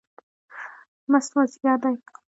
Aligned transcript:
مست 1.11 1.31
مازدیګر 1.35 1.75
دی 1.83 1.93